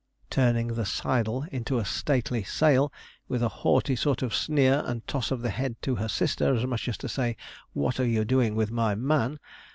Turning 0.31 0.69
the 0.69 0.83
sidle 0.83 1.45
into 1.51 1.77
a 1.77 1.85
stately 1.85 2.43
sail, 2.43 2.91
with 3.27 3.43
a 3.43 3.47
haughty 3.61 3.95
sort 3.95 4.23
of 4.23 4.33
sneer 4.33 4.81
and 4.87 5.05
toss 5.07 5.29
of 5.29 5.43
the 5.43 5.51
head 5.51 5.79
to 5.83 5.93
her 5.97 6.07
sister, 6.07 6.55
as 6.55 6.65
much 6.65 6.87
as 6.87 6.97
to 6.97 7.07
say, 7.07 7.37
'What 7.73 7.99
are 7.99 8.07
you 8.07 8.25
doing 8.25 8.55
with 8.55 8.71
my 8.71 8.95
man?' 8.95 9.37